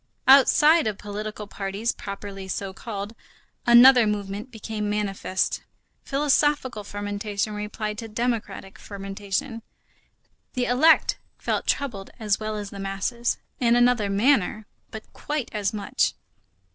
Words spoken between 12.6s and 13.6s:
the masses;